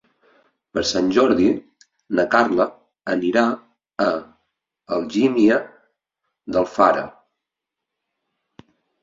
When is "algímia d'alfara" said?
4.97-7.07